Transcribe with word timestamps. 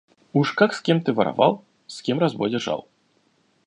Уж 0.33 0.53
как 0.53 0.73
с 0.73 0.81
кем 0.81 1.03
ты 1.03 1.13
воровал, 1.13 1.63
с 1.85 2.01
кем 2.01 2.17
разбой 2.17 2.49
держал 2.49 2.87